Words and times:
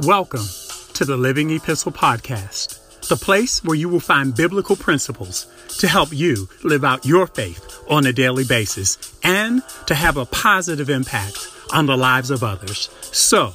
Welcome 0.00 0.46
to 0.94 1.04
the 1.04 1.16
Living 1.16 1.50
Epistle 1.50 1.90
Podcast, 1.90 3.08
the 3.08 3.16
place 3.16 3.64
where 3.64 3.74
you 3.74 3.88
will 3.88 3.98
find 3.98 4.32
biblical 4.32 4.76
principles 4.76 5.48
to 5.78 5.88
help 5.88 6.12
you 6.12 6.48
live 6.62 6.84
out 6.84 7.04
your 7.04 7.26
faith 7.26 7.82
on 7.90 8.06
a 8.06 8.12
daily 8.12 8.44
basis 8.44 9.18
and 9.24 9.60
to 9.86 9.96
have 9.96 10.16
a 10.16 10.26
positive 10.26 10.88
impact 10.88 11.48
on 11.72 11.86
the 11.86 11.96
lives 11.96 12.30
of 12.30 12.44
others. 12.44 12.88
So, 13.10 13.52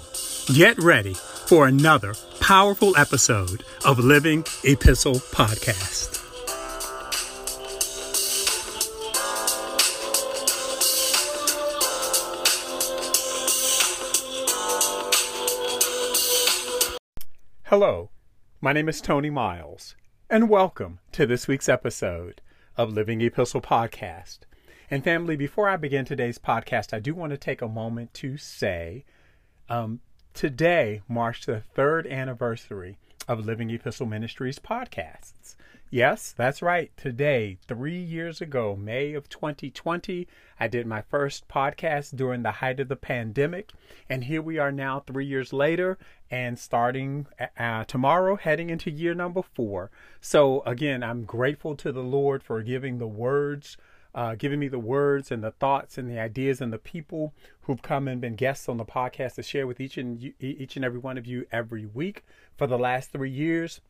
get 0.54 0.78
ready 0.84 1.14
for 1.14 1.66
another 1.66 2.14
powerful 2.42 2.98
episode 2.98 3.64
of 3.86 4.00
Living 4.00 4.44
Epistle 4.66 5.16
Podcast. 5.16 6.13
Hello, 17.76 18.12
my 18.62 18.72
name 18.72 18.88
is 18.88 19.02
Tony 19.02 19.32
Miles, 19.32 19.96
and 20.30 20.48
welcome 20.48 21.00
to 21.12 21.26
this 21.26 21.48
week's 21.48 21.68
episode 21.68 22.40
of 22.78 22.94
Living 22.94 23.20
Epistle 23.20 23.62
Podcast. 23.62 24.42
And 24.92 25.04
family, 25.04 25.36
before 25.36 25.68
I 25.68 25.78
begin 25.78 26.06
today's 26.06 26.38
podcast, 26.38 26.94
I 26.94 27.00
do 27.00 27.16
want 27.16 27.32
to 27.32 27.38
take 27.38 27.64
a 27.64 27.68
moment 27.68 28.14
to 28.14 28.38
say 28.38 29.06
um, 29.70 30.02
today 30.36 31.02
marks 31.08 31.48
the 31.48 31.62
third 31.62 32.06
anniversary 32.06 33.00
of 33.28 33.44
Living 33.44 33.72
Epistle 33.72 34.06
Ministries 34.06 34.60
podcasts. 34.60 35.56
Yes, 35.94 36.34
that's 36.36 36.64
right. 36.64 36.92
Today, 36.98 37.60
three 37.68 38.00
years 38.00 38.42
ago, 38.42 38.76
May 38.76 39.14
of 39.14 39.30
2020, 39.30 40.28
I 40.60 40.68
did 40.68 40.88
my 40.88 41.04
first 41.04 41.48
podcast 41.48 42.16
during 42.16 42.42
the 42.42 42.54
height 42.54 42.80
of 42.80 42.88
the 42.88 42.96
pandemic. 42.96 43.70
And 44.10 44.24
here 44.24 44.42
we 44.42 44.58
are 44.58 44.72
now, 44.72 45.02
three 45.02 45.28
years 45.28 45.54
later, 45.54 46.00
and 46.32 46.58
starting 46.58 47.28
uh, 47.60 47.84
tomorrow, 47.84 48.38
heading 48.38 48.72
into 48.72 48.90
year 48.90 49.14
number 49.14 49.44
four. 49.44 49.92
So, 50.20 50.64
again, 50.66 51.04
I'm 51.04 51.26
grateful 51.26 51.76
to 51.76 51.92
the 51.92 52.02
Lord 52.02 52.42
for 52.42 52.64
giving 52.64 52.98
the 52.98 53.06
words. 53.06 53.78
Uh, 54.16 54.36
giving 54.36 54.60
me 54.60 54.68
the 54.68 54.78
words 54.78 55.32
and 55.32 55.44
the 55.44 55.50
thoughts 55.50 55.98
and 55.98 56.08
the 56.08 56.20
ideas 56.20 56.62
and 56.62 56.72
the 56.72 56.78
people 56.78 57.34
who've 57.62 57.82
come 57.82 58.08
and 58.08 58.22
been 58.22 58.36
guests 58.36 58.70
on 58.70 58.78
the 58.78 58.86
podcast 58.86 59.34
to 59.36 59.42
share 59.42 59.66
with 59.66 59.82
each 59.82 59.98
and 59.98 60.34
each 60.40 60.76
and 60.76 60.86
every 60.86 61.00
one 61.00 61.18
of 61.18 61.26
you 61.26 61.48
every 61.52 61.88
week 61.88 62.24
for 62.56 62.68
the 62.68 62.78
last 62.78 63.12
three 63.12 63.32
years. 63.32 63.82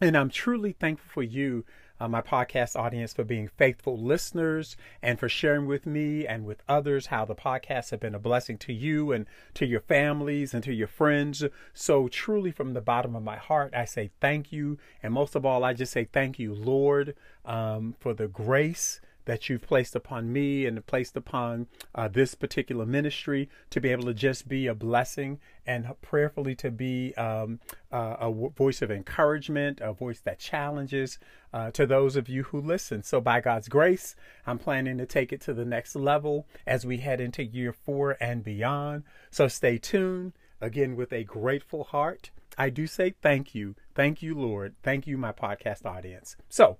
And 0.00 0.16
I'm 0.16 0.30
truly 0.30 0.72
thankful 0.72 1.08
for 1.12 1.22
you, 1.22 1.64
uh, 2.00 2.08
my 2.08 2.22
podcast 2.22 2.74
audience, 2.74 3.12
for 3.12 3.22
being 3.22 3.48
faithful 3.56 3.96
listeners 3.96 4.76
and 5.00 5.20
for 5.20 5.28
sharing 5.28 5.66
with 5.66 5.86
me 5.86 6.26
and 6.26 6.44
with 6.44 6.62
others 6.68 7.06
how 7.06 7.24
the 7.24 7.36
podcasts 7.36 7.90
have 7.90 8.00
been 8.00 8.14
a 8.14 8.18
blessing 8.18 8.58
to 8.58 8.72
you 8.72 9.12
and 9.12 9.26
to 9.54 9.64
your 9.64 9.80
families 9.80 10.54
and 10.54 10.64
to 10.64 10.72
your 10.72 10.88
friends. 10.88 11.44
So, 11.72 12.08
truly, 12.08 12.50
from 12.50 12.74
the 12.74 12.80
bottom 12.80 13.14
of 13.14 13.22
my 13.22 13.36
heart, 13.36 13.74
I 13.74 13.84
say 13.84 14.10
thank 14.20 14.50
you. 14.50 14.78
And 15.02 15.12
most 15.12 15.36
of 15.36 15.46
all, 15.46 15.62
I 15.62 15.72
just 15.72 15.92
say 15.92 16.04
thank 16.04 16.38
you, 16.38 16.52
Lord, 16.52 17.14
um, 17.44 17.94
for 18.00 18.12
the 18.12 18.26
grace 18.26 19.00
that 19.24 19.48
you've 19.48 19.62
placed 19.62 19.94
upon 19.94 20.32
me 20.32 20.66
and 20.66 20.84
placed 20.86 21.16
upon 21.16 21.66
uh, 21.94 22.08
this 22.08 22.34
particular 22.34 22.84
ministry 22.84 23.48
to 23.70 23.80
be 23.80 23.90
able 23.90 24.04
to 24.04 24.14
just 24.14 24.48
be 24.48 24.66
a 24.66 24.74
blessing 24.74 25.38
and 25.66 25.86
prayerfully 26.00 26.54
to 26.56 26.70
be 26.70 27.14
um, 27.14 27.60
uh, 27.92 28.16
a 28.20 28.32
voice 28.50 28.82
of 28.82 28.90
encouragement, 28.90 29.80
a 29.80 29.92
voice 29.92 30.20
that 30.20 30.38
challenges 30.38 31.18
uh, 31.52 31.70
to 31.70 31.86
those 31.86 32.16
of 32.16 32.28
you 32.28 32.44
who 32.44 32.60
listen. 32.60 33.02
So, 33.02 33.20
by 33.20 33.40
God's 33.40 33.68
grace, 33.68 34.16
I'm 34.46 34.58
planning 34.58 34.98
to 34.98 35.06
take 35.06 35.32
it 35.32 35.40
to 35.42 35.54
the 35.54 35.64
next 35.64 35.94
level 35.94 36.46
as 36.66 36.84
we 36.84 36.98
head 36.98 37.20
into 37.20 37.44
year 37.44 37.72
four 37.72 38.16
and 38.20 38.42
beyond. 38.42 39.04
So, 39.30 39.48
stay 39.48 39.78
tuned 39.78 40.32
again 40.60 40.96
with 40.96 41.12
a 41.12 41.24
grateful 41.24 41.84
heart. 41.84 42.30
I 42.58 42.70
do 42.70 42.86
say 42.86 43.14
thank 43.22 43.54
you. 43.54 43.74
Thank 43.94 44.22
you, 44.22 44.34
Lord. 44.34 44.74
Thank 44.82 45.06
you, 45.06 45.16
my 45.16 45.32
podcast 45.32 45.86
audience. 45.86 46.36
So, 46.48 46.78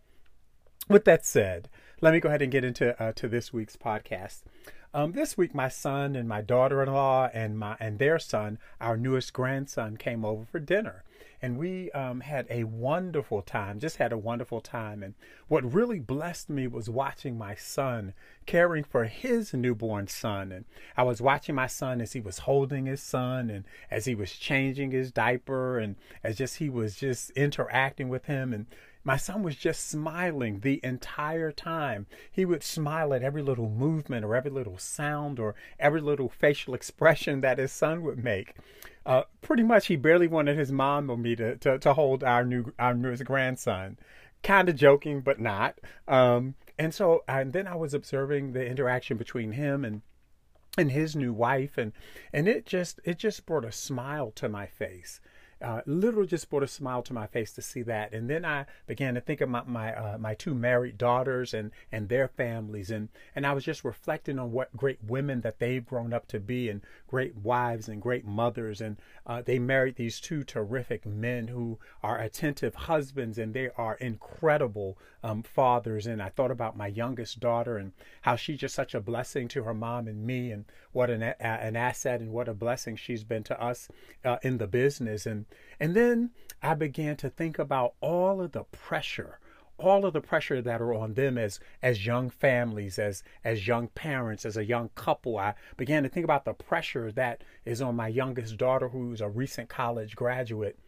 with 0.88 1.04
that 1.04 1.24
said, 1.24 1.68
let 2.02 2.12
me 2.12 2.18
go 2.18 2.28
ahead 2.28 2.42
and 2.42 2.50
get 2.50 2.64
into 2.64 3.00
uh, 3.00 3.12
to 3.12 3.28
this 3.28 3.52
week's 3.52 3.76
podcast. 3.76 4.40
Um, 4.92 5.12
this 5.12 5.38
week, 5.38 5.54
my 5.54 5.68
son 5.68 6.16
and 6.16 6.28
my 6.28 6.42
daughter-in-law 6.42 7.30
and 7.32 7.56
my 7.56 7.76
and 7.78 7.98
their 7.98 8.18
son, 8.18 8.58
our 8.80 8.96
newest 8.96 9.32
grandson, 9.32 9.96
came 9.96 10.24
over 10.24 10.44
for 10.44 10.58
dinner, 10.58 11.04
and 11.40 11.56
we 11.56 11.92
um, 11.92 12.20
had 12.20 12.46
a 12.50 12.64
wonderful 12.64 13.40
time. 13.40 13.78
Just 13.78 13.98
had 13.98 14.12
a 14.12 14.18
wonderful 14.18 14.60
time, 14.60 15.02
and 15.04 15.14
what 15.46 15.72
really 15.72 16.00
blessed 16.00 16.50
me 16.50 16.66
was 16.66 16.90
watching 16.90 17.38
my 17.38 17.54
son 17.54 18.14
caring 18.46 18.82
for 18.82 19.04
his 19.04 19.54
newborn 19.54 20.08
son, 20.08 20.50
and 20.50 20.64
I 20.96 21.04
was 21.04 21.22
watching 21.22 21.54
my 21.54 21.68
son 21.68 22.00
as 22.00 22.14
he 22.14 22.20
was 22.20 22.40
holding 22.40 22.86
his 22.86 23.00
son, 23.00 23.48
and 23.48 23.64
as 23.92 24.06
he 24.06 24.16
was 24.16 24.32
changing 24.32 24.90
his 24.90 25.12
diaper, 25.12 25.78
and 25.78 25.94
as 26.24 26.36
just 26.36 26.56
he 26.56 26.68
was 26.68 26.96
just 26.96 27.30
interacting 27.30 28.08
with 28.08 28.24
him, 28.24 28.52
and 28.52 28.66
my 29.04 29.16
son 29.16 29.42
was 29.42 29.56
just 29.56 29.88
smiling 29.88 30.60
the 30.60 30.80
entire 30.84 31.50
time. 31.50 32.06
He 32.30 32.44
would 32.44 32.62
smile 32.62 33.12
at 33.12 33.22
every 33.22 33.42
little 33.42 33.68
movement 33.68 34.24
or 34.24 34.36
every 34.36 34.50
little 34.50 34.78
sound 34.78 35.38
or 35.38 35.54
every 35.78 36.00
little 36.00 36.28
facial 36.28 36.74
expression 36.74 37.40
that 37.40 37.58
his 37.58 37.72
son 37.72 38.02
would 38.02 38.22
make. 38.22 38.54
Uh, 39.04 39.22
pretty 39.40 39.64
much, 39.64 39.88
he 39.88 39.96
barely 39.96 40.28
wanted 40.28 40.56
his 40.56 40.70
mom 40.70 41.10
or 41.10 41.16
me 41.16 41.34
to, 41.34 41.56
to, 41.56 41.78
to 41.78 41.94
hold 41.94 42.22
our 42.22 42.44
new 42.44 42.72
our 42.78 42.94
newest 42.94 43.24
grandson. 43.24 43.98
Kind 44.42 44.68
of 44.68 44.76
joking, 44.76 45.20
but 45.20 45.40
not. 45.40 45.78
Um, 46.06 46.54
and 46.78 46.94
so, 46.94 47.24
and 47.26 47.52
then 47.52 47.66
I 47.66 47.74
was 47.74 47.94
observing 47.94 48.52
the 48.52 48.64
interaction 48.64 49.16
between 49.16 49.52
him 49.52 49.84
and 49.84 50.02
and 50.78 50.92
his 50.92 51.14
new 51.14 51.32
wife, 51.32 51.76
and 51.76 51.92
and 52.32 52.46
it 52.46 52.64
just 52.64 53.00
it 53.04 53.18
just 53.18 53.46
brought 53.46 53.64
a 53.64 53.72
smile 53.72 54.30
to 54.36 54.48
my 54.48 54.66
face 54.66 55.20
uh, 55.62 55.82
literally 55.86 56.26
just 56.26 56.50
brought 56.50 56.62
a 56.62 56.68
smile 56.68 57.02
to 57.02 57.12
my 57.12 57.26
face 57.26 57.52
to 57.52 57.62
see 57.62 57.82
that. 57.82 58.12
And 58.12 58.28
then 58.28 58.44
I 58.44 58.66
began 58.86 59.14
to 59.14 59.20
think 59.20 59.40
of 59.40 59.48
my 59.48 59.62
my, 59.66 59.94
uh, 59.94 60.18
my 60.18 60.34
two 60.34 60.54
married 60.54 60.98
daughters 60.98 61.54
and 61.54 61.70
and 61.90 62.08
their 62.08 62.28
families, 62.28 62.90
and 62.90 63.08
and 63.34 63.46
I 63.46 63.52
was 63.52 63.64
just 63.64 63.84
reflecting 63.84 64.38
on 64.38 64.52
what 64.52 64.76
great 64.76 64.98
women 65.06 65.40
that 65.42 65.58
they've 65.58 65.84
grown 65.84 66.12
up 66.12 66.26
to 66.28 66.40
be, 66.40 66.68
and 66.68 66.82
great 67.06 67.36
wives 67.36 67.88
and 67.88 68.02
great 68.02 68.24
mothers, 68.24 68.80
and 68.80 68.96
uh, 69.26 69.42
they 69.42 69.58
married 69.58 69.96
these 69.96 70.20
two 70.20 70.42
terrific 70.44 71.06
men 71.06 71.48
who 71.48 71.78
are 72.02 72.18
attentive 72.18 72.74
husbands, 72.74 73.38
and 73.38 73.54
they 73.54 73.70
are 73.76 73.94
incredible 73.96 74.98
um, 75.22 75.42
fathers. 75.42 76.06
And 76.06 76.20
I 76.22 76.28
thought 76.28 76.50
about 76.50 76.76
my 76.76 76.88
youngest 76.88 77.38
daughter 77.38 77.76
and 77.76 77.92
how 78.22 78.36
she's 78.36 78.58
just 78.58 78.74
such 78.74 78.94
a 78.94 79.00
blessing 79.00 79.48
to 79.48 79.62
her 79.64 79.74
mom 79.74 80.08
and 80.08 80.26
me, 80.26 80.50
and 80.50 80.64
what 80.92 81.10
an 81.10 81.22
an 81.22 81.76
asset 81.76 82.20
and 82.20 82.32
what 82.32 82.48
a 82.48 82.54
blessing 82.54 82.96
she's 82.96 83.24
been 83.24 83.44
to 83.44 83.62
us 83.62 83.88
uh, 84.24 84.38
in 84.42 84.58
the 84.58 84.66
business, 84.66 85.26
and 85.26 85.46
and 85.80 85.94
then 85.94 86.30
I 86.62 86.74
began 86.74 87.16
to 87.16 87.30
think 87.30 87.58
about 87.58 87.94
all 88.00 88.40
of 88.40 88.52
the 88.52 88.64
pressure 88.64 89.38
all 89.78 90.06
of 90.06 90.12
the 90.12 90.20
pressure 90.20 90.62
that 90.62 90.80
are 90.80 90.94
on 90.94 91.14
them 91.14 91.36
as 91.36 91.58
as 91.82 92.06
young 92.06 92.30
families 92.30 92.98
as 92.98 93.22
as 93.44 93.66
young 93.66 93.88
parents 93.88 94.46
as 94.46 94.56
a 94.56 94.64
young 94.64 94.90
couple. 94.94 95.38
I 95.38 95.54
began 95.76 96.02
to 96.04 96.08
think 96.08 96.24
about 96.24 96.44
the 96.44 96.52
pressure 96.52 97.10
that 97.12 97.42
is 97.64 97.82
on 97.82 97.96
my 97.96 98.08
youngest 98.08 98.56
daughter 98.56 98.88
who's 98.88 99.20
a 99.20 99.28
recent 99.28 99.68
college 99.68 100.14
graduate 100.14 100.78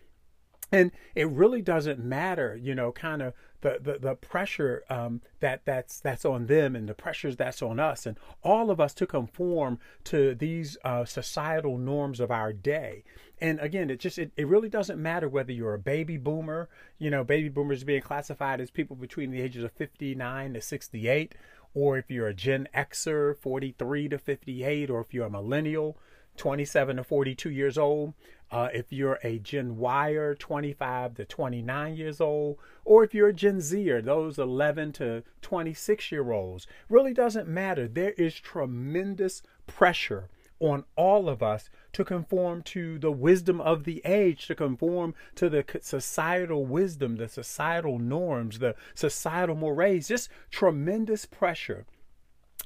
and 0.72 0.90
it 1.14 1.28
really 1.28 1.62
doesn't 1.62 1.98
matter 1.98 2.58
you 2.60 2.74
know 2.74 2.92
kind 2.92 3.22
of 3.22 3.34
the 3.64 3.78
the, 3.80 3.98
the 3.98 4.14
pressure 4.14 4.84
um, 4.88 5.22
that 5.40 5.62
that's 5.64 5.98
that's 5.98 6.24
on 6.24 6.46
them 6.46 6.76
and 6.76 6.88
the 6.88 6.94
pressures 6.94 7.36
that's 7.36 7.62
on 7.62 7.80
us. 7.80 8.06
And 8.06 8.16
all 8.44 8.70
of 8.70 8.78
us 8.78 8.94
to 8.94 9.06
conform 9.06 9.80
to 10.04 10.36
these 10.36 10.76
uh, 10.84 11.04
societal 11.04 11.78
norms 11.78 12.20
of 12.20 12.30
our 12.30 12.52
day. 12.52 13.02
And 13.40 13.58
again 13.58 13.90
it 13.90 13.98
just 13.98 14.18
it, 14.18 14.30
it 14.36 14.46
really 14.46 14.68
doesn't 14.68 15.02
matter 15.02 15.28
whether 15.28 15.50
you're 15.50 15.74
a 15.74 15.78
baby 15.78 16.16
boomer 16.16 16.68
you 16.98 17.10
know 17.10 17.24
baby 17.24 17.48
boomers 17.48 17.82
being 17.82 18.00
classified 18.00 18.60
as 18.60 18.70
people 18.70 18.94
between 18.94 19.32
the 19.32 19.40
ages 19.40 19.64
of 19.64 19.72
59 19.72 20.54
to 20.54 20.60
68 20.60 21.34
or 21.74 21.98
if 21.98 22.10
you're 22.10 22.28
a 22.28 22.34
gen 22.34 22.68
xer 22.74 23.36
43 23.36 24.08
to 24.10 24.18
58 24.18 24.88
or 24.88 25.00
if 25.00 25.12
you're 25.12 25.26
a 25.26 25.30
millennial 25.30 25.98
27 26.36 26.96
to 26.96 27.04
42 27.04 27.50
years 27.50 27.76
old 27.76 28.14
uh, 28.50 28.68
if 28.72 28.92
you're 28.92 29.18
a 29.22 29.38
Gen 29.38 29.78
Yer, 29.80 30.34
25 30.34 31.14
to 31.14 31.24
29 31.24 31.96
years 31.96 32.20
old, 32.20 32.58
or 32.84 33.02
if 33.02 33.14
you're 33.14 33.28
a 33.28 33.34
Gen 33.34 33.60
Zer, 33.60 34.00
those 34.00 34.38
11 34.38 34.92
to 34.92 35.22
26 35.42 36.12
year 36.12 36.30
olds, 36.30 36.66
really 36.88 37.12
doesn't 37.12 37.48
matter. 37.48 37.88
There 37.88 38.12
is 38.12 38.34
tremendous 38.34 39.42
pressure 39.66 40.28
on 40.60 40.84
all 40.96 41.28
of 41.28 41.42
us 41.42 41.68
to 41.92 42.04
conform 42.04 42.62
to 42.62 42.98
the 42.98 43.10
wisdom 43.10 43.60
of 43.60 43.84
the 43.84 44.00
age, 44.04 44.46
to 44.46 44.54
conform 44.54 45.14
to 45.34 45.48
the 45.48 45.64
societal 45.80 46.64
wisdom, 46.64 47.16
the 47.16 47.28
societal 47.28 47.98
norms, 47.98 48.58
the 48.60 48.74
societal 48.94 49.56
mores, 49.56 50.08
just 50.08 50.28
tremendous 50.50 51.26
pressure. 51.26 51.86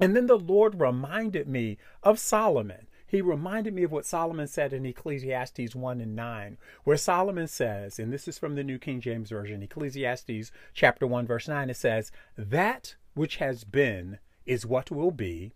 And 0.00 0.14
then 0.14 0.26
the 0.26 0.38
Lord 0.38 0.80
reminded 0.80 1.48
me 1.48 1.78
of 2.02 2.18
Solomon 2.18 2.87
he 3.08 3.22
reminded 3.22 3.74
me 3.74 3.82
of 3.82 3.90
what 3.90 4.04
Solomon 4.04 4.46
said 4.46 4.74
in 4.74 4.84
Ecclesiastes 4.84 5.74
1 5.74 6.00
and 6.00 6.14
9, 6.14 6.58
where 6.84 6.96
Solomon 6.98 7.48
says, 7.48 7.98
and 7.98 8.12
this 8.12 8.28
is 8.28 8.38
from 8.38 8.54
the 8.54 8.62
New 8.62 8.78
King 8.78 9.00
James 9.00 9.30
Version, 9.30 9.62
Ecclesiastes 9.62 10.52
chapter 10.74 11.06
1, 11.06 11.26
verse 11.26 11.48
9, 11.48 11.70
it 11.70 11.76
says, 11.76 12.12
That 12.36 12.96
which 13.14 13.36
has 13.36 13.64
been 13.64 14.18
is 14.44 14.66
what 14.66 14.90
will 14.90 15.10
be, 15.10 15.52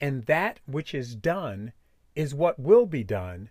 and 0.00 0.26
that 0.26 0.60
which 0.64 0.94
is 0.94 1.16
done 1.16 1.72
is 2.14 2.34
what 2.34 2.60
will 2.60 2.86
be 2.86 3.02
done, 3.02 3.50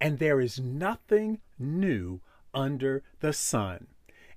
and 0.00 0.18
there 0.18 0.40
is 0.40 0.58
nothing 0.58 1.38
new 1.56 2.20
under 2.52 3.04
the 3.20 3.32
sun. 3.32 3.86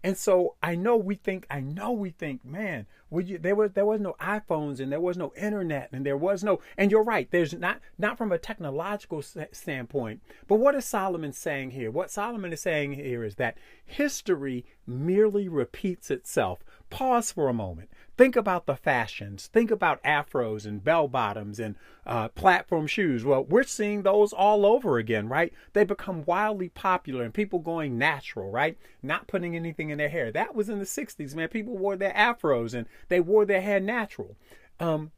And 0.04 0.18
so 0.18 0.56
I 0.62 0.76
know 0.76 0.98
we 0.98 1.16
think, 1.16 1.46
I 1.50 1.62
know 1.62 1.92
we 1.92 2.12
think, 2.12 2.46
man, 2.46 2.86
you, 3.20 3.38
there 3.38 3.56
was 3.56 3.72
there 3.74 3.86
was 3.86 4.00
no 4.00 4.16
iPhones 4.22 4.80
and 4.80 4.92
there 4.92 5.02
was 5.02 5.18
no 5.18 5.34
internet 5.36 5.90
and 5.92 6.06
there 6.06 6.18
was 6.18 6.44
no, 6.44 6.62
and 6.78 6.90
you're 6.90 7.04
right. 7.04 7.30
There's 7.30 7.54
not 7.54 7.80
not 7.98 8.18
from 8.18 8.32
a 8.32 8.38
technological 8.38 9.22
standpoint, 9.22 10.22
but 10.48 10.56
what 10.56 10.76
is 10.76 10.86
Solomon 10.86 11.34
saying 11.34 11.72
here? 11.72 11.92
What 11.92 12.10
Solomon 12.10 12.54
is 12.54 12.62
saying 12.62 12.94
here 12.94 13.24
is 13.24 13.36
that 13.36 13.58
history 13.86 14.66
merely 14.88 15.50
repeats 15.50 16.10
itself. 16.10 16.60
Pause 16.90 17.32
for 17.32 17.50
a 17.50 17.54
moment. 17.54 17.90
Think 18.18 18.36
about 18.36 18.66
the 18.66 18.76
fashions. 18.76 19.48
Think 19.48 19.72
about 19.72 20.04
afros 20.04 20.66
and 20.66 20.84
bell 20.84 21.08
bottoms 21.08 21.60
and 21.60 21.76
uh, 22.06 22.28
platform 22.28 22.86
shoes. 22.86 23.24
Well, 23.24 23.46
we're 23.46 23.64
seeing 23.64 24.04
those 24.04 24.34
all 24.34 24.66
over 24.66 24.98
again, 24.98 25.30
right? 25.30 25.54
They 25.74 25.86
become 25.86 26.26
wildly 26.26 26.70
popular 26.70 27.24
and 27.24 27.34
people 27.34 27.60
going 27.60 27.98
natural, 27.98 28.52
right? 28.52 28.78
Not 29.02 29.28
putting 29.28 29.56
anything 29.56 29.90
in 29.90 29.98
their 29.98 30.10
hair. 30.10 30.32
That 30.32 30.54
was 30.54 30.70
in 30.70 30.80
the 30.80 30.86
60s, 30.86 31.34
man. 31.34 31.48
People 31.48 31.78
wore 31.78 31.96
their 31.96 32.14
afros 32.14 32.74
and 32.74 32.86
they 33.10 33.20
wore 33.20 33.46
their 33.46 33.62
hair 33.62 33.80
natural. 33.80 34.38
Um, 34.80 35.12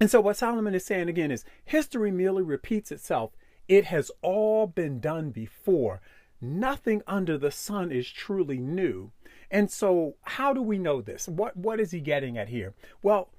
and 0.00 0.10
so, 0.10 0.20
what 0.20 0.36
Solomon 0.36 0.74
is 0.74 0.84
saying 0.84 1.08
again 1.08 1.30
is 1.30 1.44
history 1.64 2.10
merely 2.10 2.42
repeats 2.42 2.90
itself. 2.90 3.32
It 3.68 3.86
has 3.86 4.10
all 4.22 4.66
been 4.66 4.98
done 4.98 5.30
before. 5.30 6.00
Nothing 6.40 7.02
under 7.06 7.36
the 7.36 7.50
sun 7.50 7.92
is 7.92 8.10
truly 8.10 8.58
new. 8.58 9.12
And 9.50 9.70
so, 9.70 10.16
how 10.22 10.54
do 10.54 10.62
we 10.62 10.78
know 10.78 11.02
this? 11.02 11.28
What 11.28 11.56
what 11.56 11.80
is 11.80 11.90
he 11.90 12.00
getting 12.00 12.38
at 12.38 12.48
here? 12.48 12.74
Well, 13.02 13.30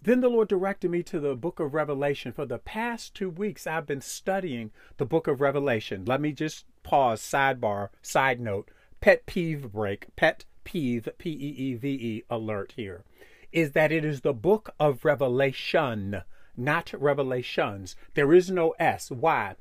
then 0.00 0.20
the 0.20 0.28
Lord 0.28 0.48
directed 0.48 0.90
me 0.90 1.04
to 1.04 1.20
the 1.20 1.36
book 1.36 1.60
of 1.60 1.74
Revelation. 1.74 2.32
For 2.32 2.44
the 2.44 2.58
past 2.58 3.14
two 3.14 3.30
weeks, 3.30 3.66
I've 3.68 3.86
been 3.86 4.00
studying 4.00 4.72
the 4.96 5.06
book 5.06 5.28
of 5.28 5.40
Revelation. 5.40 6.04
Let 6.04 6.20
me 6.20 6.32
just 6.32 6.64
pause, 6.82 7.20
sidebar, 7.20 7.90
side 8.02 8.40
note, 8.40 8.70
pet 9.00 9.26
peeve 9.26 9.70
break, 9.70 10.08
pet 10.16 10.44
peeve, 10.64 11.08
P 11.18 11.30
E 11.30 11.34
E 11.34 11.74
V 11.74 11.88
E 11.88 12.24
alert 12.30 12.72
here, 12.76 13.04
is 13.52 13.72
that 13.72 13.92
it 13.92 14.04
is 14.04 14.20
the 14.20 14.32
book 14.32 14.74
of 14.78 15.04
Revelation, 15.04 16.22
not 16.56 16.92
Revelations. 16.92 17.96
There 18.14 18.32
is 18.32 18.50
no 18.50 18.74
S. 18.78 19.10
Why? 19.10 19.56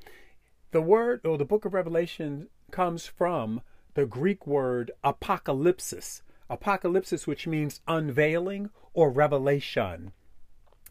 The 0.71 0.81
word 0.81 1.25
or 1.25 1.37
the 1.37 1.45
book 1.45 1.65
of 1.65 1.73
Revelation 1.73 2.47
comes 2.71 3.05
from 3.05 3.61
the 3.93 4.05
Greek 4.05 4.47
word 4.47 4.91
apocalypsis. 5.03 6.21
Apocalypsis, 6.49 7.27
which 7.27 7.47
means 7.47 7.81
unveiling 7.87 8.69
or 8.93 9.09
revelation. 9.09 10.13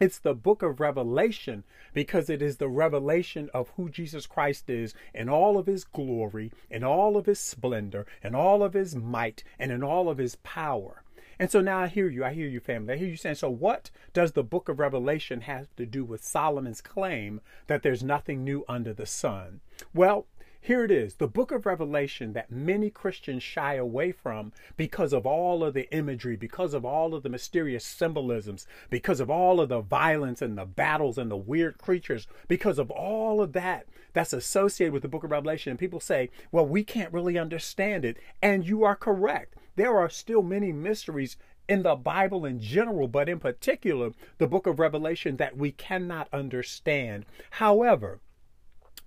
It's 0.01 0.19
the 0.19 0.35
book 0.35 0.63
of 0.63 0.81
Revelation 0.81 1.63
because 1.93 2.31
it 2.31 2.41
is 2.41 2.57
the 2.57 2.71
revelation 2.71 3.51
of 3.53 3.69
who 3.77 3.91
Jesus 3.91 4.27
Christ 4.27 4.71
is 4.71 4.95
in 5.13 5.29
all 5.29 5.59
of 5.59 5.67
his 5.67 5.85
glory, 5.85 6.53
in 6.71 6.83
all 6.83 7.19
of 7.19 7.27
his 7.27 7.39
splendor, 7.39 8.07
in 8.25 8.35
all 8.35 8.63
of 8.63 8.73
his 8.73 8.97
might, 8.97 9.45
and 9.59 9.71
in 9.71 9.83
all 9.83 10.09
of 10.09 10.17
his 10.17 10.37
power. 10.37 11.03
And 11.39 11.51
so 11.51 11.61
now 11.61 11.81
I 11.81 11.89
hear 11.89 12.09
you. 12.09 12.25
I 12.25 12.33
hear 12.33 12.49
you, 12.49 12.61
family. 12.61 12.95
I 12.95 12.97
hear 12.97 13.09
you 13.09 13.17
saying, 13.17 13.35
so 13.35 13.51
what 13.51 13.91
does 14.15 14.33
the 14.33 14.43
book 14.43 14.71
of 14.71 14.79
Revelation 14.79 15.43
have 15.43 15.75
to 15.77 15.85
do 15.85 16.03
with 16.03 16.25
Solomon's 16.25 16.81
claim 16.81 17.43
that 17.67 17.83
there's 17.83 18.03
nothing 18.03 18.43
new 18.43 18.65
under 18.69 18.95
the 18.95 19.07
sun? 19.07 19.61
Well, 19.93 20.27
here 20.63 20.85
it 20.85 20.91
is, 20.91 21.15
the 21.15 21.27
book 21.27 21.53
of 21.53 21.65
Revelation 21.65 22.35
that 22.35 22.53
many 22.53 22.91
Christians 22.91 23.43
shy 23.43 23.75
away 23.75 24.13
from 24.13 24.53
because 24.77 25.13
of 25.15 25.25
all 25.25 25.65
of 25.65 25.73
the 25.73 25.91
imagery, 25.91 26.37
because 26.37 26.75
of 26.75 26.85
all 26.85 27.15
of 27.15 27.23
the 27.23 27.31
mysterious 27.31 27.85
symbolisms, 27.85 28.67
because 28.91 29.21
of 29.21 29.31
all 29.31 29.59
of 29.61 29.71
the 29.71 29.81
violence 29.81 30.43
and 30.43 30.59
the 30.59 30.67
battles 30.67 31.17
and 31.17 31.31
the 31.31 31.37
weird 31.37 31.79
creatures, 31.79 32.27
because 32.47 32.79
of 32.79 32.91
all 32.91 33.41
of 33.41 33.55
that 33.55 33.87
that's 34.13 34.35
associated 34.35 34.93
with 34.93 35.03
the 35.03 35.09
book 35.09 35.25
of 35.25 35.31
Revelation. 35.31 35.71
And 35.71 35.79
people 35.79 36.01
say, 36.01 36.31
well, 36.53 36.67
we 36.67 36.85
can't 36.85 37.13
really 37.13 37.39
understand 37.39 38.05
it. 38.05 38.19
And 38.43 38.67
you 38.67 38.85
are 38.85 38.97
correct. 38.97 39.55
There 39.77 39.97
are 39.97 40.11
still 40.11 40.43
many 40.43 40.73
mysteries 40.73 41.37
in 41.69 41.85
the 41.85 41.95
Bible 41.95 42.45
in 42.45 42.61
general, 42.61 43.09
but 43.09 43.29
in 43.29 43.39
particular, 43.39 44.11
the 44.39 44.49
book 44.49 44.67
of 44.67 44.79
Revelation 44.79 45.37
that 45.37 45.57
we 45.57 45.73
cannot 45.73 46.29
understand. 46.33 47.25
However, 47.51 48.21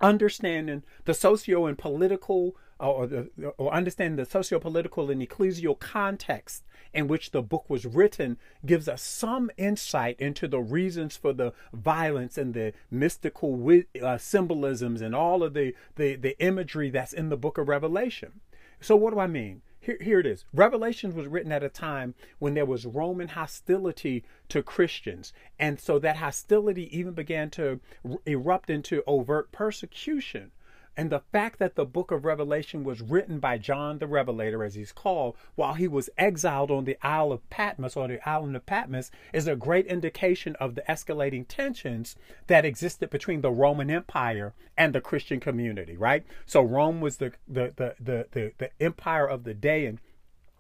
understanding 0.04 0.84
the 1.06 1.14
socio 1.14 1.66
and 1.66 1.78
political 1.78 2.56
uh, 2.80 2.92
or, 2.92 3.08
the, 3.08 3.30
or 3.58 3.74
understanding 3.74 4.18
the 4.18 4.30
socio-political 4.30 5.10
and 5.10 5.22
ecclesial 5.22 5.80
context 5.80 6.64
in 6.94 7.08
which 7.08 7.32
the 7.32 7.42
book 7.42 7.70
was 7.70 7.86
written 7.86 8.38
gives 8.66 8.88
us 8.90 9.02
some 9.02 9.50
insight 9.58 10.20
into 10.20 10.48
the 10.48 10.60
reasons 10.60 11.16
for 11.16 11.34
the 11.34 11.54
violence 11.72 12.38
and 12.38 12.54
the 12.54 12.74
mystical 12.92 13.82
uh, 14.02 14.18
symbolisms 14.18 15.02
and 15.02 15.16
all 15.16 15.44
of 15.44 15.54
the, 15.54 15.74
the, 15.96 16.16
the 16.16 16.38
imagery 16.44 16.90
that's 16.90 17.14
in 17.14 17.30
the 17.30 17.38
book 17.38 17.58
of 17.58 17.68
Revelation. 17.68 18.42
So 18.82 18.96
what 18.96 19.14
do 19.14 19.20
I 19.20 19.28
mean? 19.28 19.62
Here, 19.84 19.98
here 20.00 20.20
it 20.22 20.26
is. 20.26 20.46
Revelations 20.54 21.14
was 21.14 21.28
written 21.28 21.52
at 21.52 21.62
a 21.62 21.68
time 21.68 22.16
when 22.40 22.54
there 22.54 22.66
was 22.66 22.86
Roman 22.86 23.28
hostility 23.28 24.24
to 24.48 24.64
Christians. 24.64 25.34
And 25.60 25.78
so 25.78 26.00
that 26.00 26.16
hostility 26.16 26.98
even 26.98 27.12
began 27.14 27.50
to 27.52 27.82
erupt 28.26 28.70
into 28.70 29.04
overt 29.06 29.52
persecution. 29.52 30.52
And 30.96 31.10
the 31.10 31.24
fact 31.32 31.58
that 31.60 31.76
the 31.76 31.86
book 31.86 32.12
of 32.12 32.24
Revelation 32.24 32.84
was 32.84 33.02
written 33.02 33.40
by 33.40 33.58
John 33.58 33.98
the 33.98 34.08
Revelator, 34.08 34.64
as 34.64 34.76
he's 34.76 34.92
called, 34.92 35.36
while 35.56 35.74
he 35.74 35.88
was 35.88 36.10
exiled 36.18 36.70
on 36.70 36.86
the 36.86 36.98
Isle 37.02 37.32
of 37.32 37.50
Patmos 37.50 37.96
or 37.96 38.08
the 38.08 38.30
island 38.30 38.56
of 38.56 38.66
Patmos, 38.66 39.10
is 39.34 39.48
a 39.48 39.56
great 39.56 39.88
indication 39.88 40.56
of 40.58 40.76
the 40.76 40.84
escalating 40.84 41.46
tensions 41.48 42.16
that 42.48 42.66
existed 42.66 43.10
between 43.10 43.42
the 43.42 43.52
Roman 43.52 43.90
Empire 43.90 44.54
and 44.78 44.94
the 44.94 45.02
Christian 45.02 45.40
community, 45.40 45.98
right? 45.98 46.24
So 46.46 46.62
Rome 46.62 47.02
was 47.02 47.18
the 47.18 47.34
the 47.48 47.74
the 47.76 47.96
the, 48.00 48.28
the, 48.32 48.52
the 48.58 48.70
empire 48.80 49.28
of 49.28 49.44
the 49.46 49.54
day 49.54 49.86
and 49.86 50.00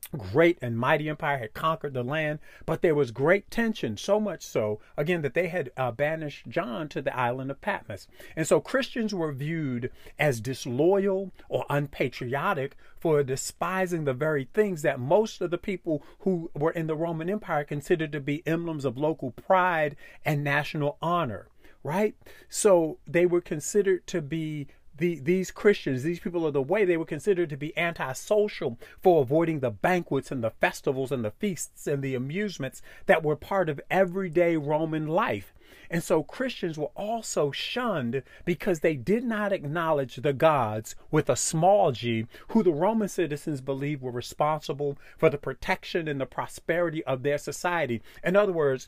great 0.07 0.57
and 0.61 0.77
mighty 0.77 1.09
empire 1.09 1.37
had 1.37 1.53
conquered 1.53 1.93
the 1.93 2.03
land, 2.03 2.39
but 2.65 2.81
there 2.81 2.95
was 2.95 3.11
great 3.11 3.49
tension, 3.49 3.97
so 3.97 4.19
much 4.19 4.43
so, 4.45 4.79
again, 4.97 5.21
that 5.21 5.33
they 5.33 5.47
had 5.47 5.71
uh, 5.77 5.91
banished 5.91 6.47
John 6.47 6.89
to 6.89 7.01
the 7.01 7.15
island 7.15 7.51
of 7.51 7.61
Patmos. 7.61 8.07
And 8.35 8.47
so 8.47 8.59
Christians 8.59 9.13
were 9.13 9.31
viewed 9.31 9.91
as 10.17 10.41
disloyal 10.41 11.31
or 11.49 11.65
unpatriotic 11.69 12.75
for 12.99 13.23
despising 13.23 14.05
the 14.05 14.13
very 14.13 14.47
things 14.53 14.81
that 14.81 14.99
most 14.99 15.41
of 15.41 15.51
the 15.51 15.57
people 15.57 16.03
who 16.19 16.49
were 16.55 16.71
in 16.71 16.87
the 16.87 16.95
Roman 16.95 17.29
Empire 17.29 17.63
considered 17.63 18.11
to 18.11 18.19
be 18.19 18.43
emblems 18.45 18.85
of 18.85 18.97
local 18.97 19.31
pride 19.31 19.95
and 20.25 20.43
national 20.43 20.97
honor 21.01 21.47
right? 21.83 22.15
So 22.49 22.97
they 23.05 23.25
were 23.25 23.41
considered 23.41 24.07
to 24.07 24.21
be 24.21 24.67
the, 24.97 25.19
these 25.19 25.51
Christians, 25.51 26.03
these 26.03 26.19
people 26.19 26.45
of 26.45 26.53
the 26.53 26.61
way, 26.61 26.85
they 26.85 26.97
were 26.97 27.05
considered 27.05 27.49
to 27.49 27.57
be 27.57 27.77
antisocial 27.77 28.77
for 29.01 29.21
avoiding 29.21 29.59
the 29.59 29.71
banquets 29.71 30.31
and 30.31 30.43
the 30.43 30.51
festivals 30.51 31.11
and 31.11 31.25
the 31.25 31.31
feasts 31.31 31.87
and 31.87 32.03
the 32.03 32.15
amusements 32.15 32.81
that 33.07 33.23
were 33.23 33.35
part 33.35 33.69
of 33.69 33.81
everyday 33.89 34.55
Roman 34.55 35.07
life. 35.07 35.53
And 35.89 36.03
so 36.03 36.23
Christians 36.23 36.77
were 36.77 36.91
also 36.95 37.51
shunned 37.51 38.23
because 38.45 38.79
they 38.79 38.95
did 38.95 39.23
not 39.23 39.51
acknowledge 39.51 40.15
the 40.15 40.33
gods 40.33 40.95
with 41.11 41.29
a 41.29 41.35
small 41.35 41.91
g, 41.91 42.25
who 42.49 42.63
the 42.63 42.71
Roman 42.71 43.09
citizens 43.09 43.61
believed 43.61 44.01
were 44.01 44.11
responsible 44.11 44.97
for 45.17 45.29
the 45.29 45.37
protection 45.37 46.07
and 46.07 46.19
the 46.19 46.25
prosperity 46.25 47.03
of 47.05 47.23
their 47.23 47.37
society. 47.37 48.01
In 48.23 48.35
other 48.35 48.53
words, 48.53 48.87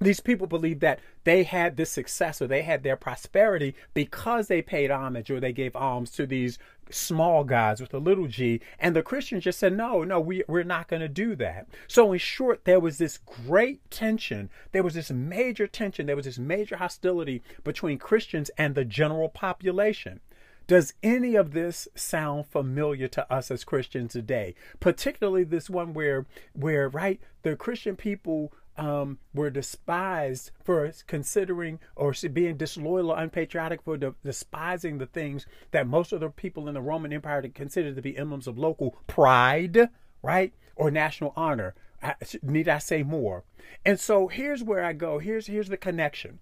these 0.00 0.20
people 0.20 0.46
believed 0.46 0.80
that 0.80 1.00
they 1.24 1.42
had 1.42 1.76
this 1.76 1.90
success 1.90 2.40
or 2.40 2.46
they 2.46 2.62
had 2.62 2.82
their 2.82 2.96
prosperity 2.96 3.74
because 3.92 4.48
they 4.48 4.62
paid 4.62 4.90
homage 4.90 5.30
or 5.30 5.40
they 5.40 5.52
gave 5.52 5.76
alms 5.76 6.10
to 6.12 6.26
these 6.26 6.58
small 6.90 7.44
gods 7.44 7.80
with 7.80 7.92
a 7.92 7.98
little 7.98 8.26
g. 8.26 8.60
And 8.78 8.96
the 8.96 9.02
Christians 9.02 9.44
just 9.44 9.58
said, 9.58 9.76
no, 9.76 10.02
no, 10.02 10.18
we, 10.18 10.42
we're 10.48 10.62
not 10.62 10.88
going 10.88 11.00
to 11.00 11.08
do 11.08 11.36
that. 11.36 11.66
So, 11.86 12.12
in 12.12 12.18
short, 12.18 12.64
there 12.64 12.80
was 12.80 12.98
this 12.98 13.18
great 13.18 13.88
tension. 13.90 14.50
There 14.72 14.82
was 14.82 14.94
this 14.94 15.10
major 15.10 15.66
tension. 15.66 16.06
There 16.06 16.16
was 16.16 16.24
this 16.24 16.38
major 16.38 16.76
hostility 16.76 17.42
between 17.62 17.98
Christians 17.98 18.50
and 18.56 18.74
the 18.74 18.84
general 18.84 19.28
population. 19.28 20.20
Does 20.66 20.94
any 21.02 21.34
of 21.34 21.52
this 21.52 21.88
sound 21.96 22.46
familiar 22.46 23.08
to 23.08 23.32
us 23.32 23.50
as 23.50 23.64
Christians 23.64 24.12
today? 24.12 24.54
Particularly 24.78 25.42
this 25.42 25.68
one 25.68 25.94
where, 25.94 26.26
where 26.52 26.88
right, 26.88 27.20
the 27.42 27.56
Christian 27.56 27.96
people 27.96 28.52
um, 28.76 29.18
were 29.34 29.50
despised 29.50 30.50
for 30.62 30.90
considering 31.06 31.78
or 31.96 32.14
being 32.32 32.56
disloyal 32.56 33.10
or 33.10 33.18
unpatriotic 33.18 33.82
for 33.82 33.96
de- 33.96 34.14
despising 34.24 34.98
the 34.98 35.06
things 35.06 35.46
that 35.70 35.86
most 35.86 36.12
of 36.12 36.20
the 36.20 36.30
people 36.30 36.68
in 36.68 36.74
the 36.74 36.80
Roman 36.80 37.12
Empire 37.12 37.42
considered 37.54 37.96
to 37.96 38.02
be 38.02 38.16
emblems 38.16 38.46
of 38.46 38.58
local 38.58 38.96
pride, 39.06 39.90
right, 40.22 40.54
or 40.76 40.90
national 40.90 41.32
honor. 41.36 41.74
I, 42.02 42.14
need 42.42 42.68
I 42.68 42.78
say 42.78 43.02
more? 43.02 43.44
And 43.84 44.00
so 44.00 44.28
here's 44.28 44.62
where 44.62 44.84
I 44.84 44.94
go. 44.94 45.18
Here's 45.18 45.46
here's 45.46 45.68
the 45.68 45.76
connection. 45.76 46.40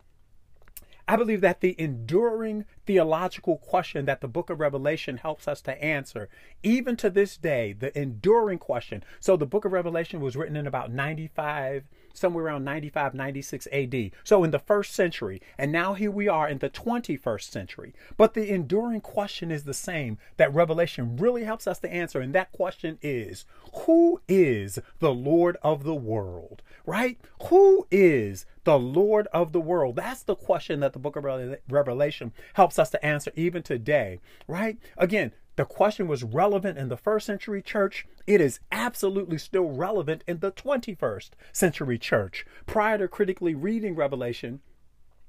I 1.08 1.16
believe 1.16 1.40
that 1.40 1.62
the 1.62 1.74
enduring 1.80 2.66
theological 2.84 3.56
question 3.56 4.04
that 4.04 4.20
the 4.20 4.28
book 4.28 4.50
of 4.50 4.60
Revelation 4.60 5.16
helps 5.16 5.48
us 5.48 5.62
to 5.62 5.82
answer, 5.82 6.28
even 6.62 6.96
to 6.96 7.08
this 7.08 7.38
day, 7.38 7.72
the 7.72 7.98
enduring 7.98 8.58
question. 8.58 9.02
So 9.18 9.34
the 9.34 9.46
book 9.46 9.64
of 9.64 9.72
Revelation 9.72 10.20
was 10.20 10.36
written 10.36 10.54
in 10.54 10.66
about 10.66 10.92
95 10.92 11.88
somewhere 12.18 12.46
around 12.46 12.64
95, 12.64 13.14
96 13.14 13.68
AD. 13.72 14.10
So 14.24 14.44
in 14.44 14.50
the 14.50 14.58
first 14.58 14.94
century. 14.94 15.40
And 15.56 15.72
now 15.72 15.94
here 15.94 16.10
we 16.10 16.28
are 16.28 16.48
in 16.48 16.58
the 16.58 16.70
21st 16.70 17.50
century. 17.50 17.94
But 18.16 18.34
the 18.34 18.50
enduring 18.50 19.00
question 19.00 19.50
is 19.50 19.64
the 19.64 19.74
same 19.74 20.18
that 20.36 20.52
Revelation 20.54 21.16
really 21.16 21.44
helps 21.44 21.66
us 21.66 21.78
to 21.80 21.92
answer. 21.92 22.20
And 22.20 22.34
that 22.34 22.52
question 22.52 22.98
is 23.02 23.44
Who 23.84 24.20
is 24.28 24.78
the 24.98 25.12
Lord 25.12 25.56
of 25.62 25.84
the 25.84 25.94
world? 25.94 26.62
Right? 26.86 27.18
Who 27.48 27.86
is 27.90 28.46
the 28.64 28.78
Lord 28.78 29.28
of 29.32 29.52
the 29.52 29.60
world? 29.60 29.96
That's 29.96 30.22
the 30.22 30.36
question 30.36 30.80
that 30.80 30.92
the 30.92 30.98
book 30.98 31.16
of 31.16 31.24
Revelation 31.68 32.32
helps 32.54 32.78
us 32.78 32.90
to 32.90 33.04
answer 33.04 33.32
even 33.36 33.62
today. 33.62 34.20
Right? 34.46 34.78
Again, 34.96 35.32
the 35.58 35.64
question 35.64 36.06
was 36.06 36.22
relevant 36.22 36.78
in 36.78 36.88
the 36.88 36.96
first 36.96 37.26
century 37.26 37.60
church. 37.60 38.06
It 38.28 38.40
is 38.40 38.60
absolutely 38.70 39.38
still 39.38 39.68
relevant 39.68 40.22
in 40.28 40.38
the 40.38 40.52
21st 40.52 41.30
century 41.52 41.98
church. 41.98 42.46
Prior 42.66 42.96
to 42.98 43.08
critically 43.08 43.56
reading 43.56 43.96
Revelation, 43.96 44.60